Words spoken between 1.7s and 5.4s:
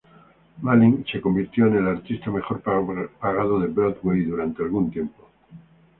el artista mejor pagado de Broadway durante algún tiempo.